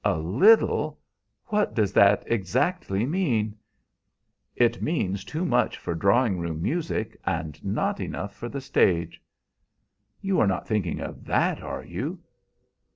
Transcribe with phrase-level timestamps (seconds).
[0.03, 0.99] "A little!
[1.49, 3.55] What does that exactly mean?"
[4.55, 9.21] "It means too much for drawing room music, and not enough for the stage."
[10.19, 12.17] "You are not thinking of that, are you?"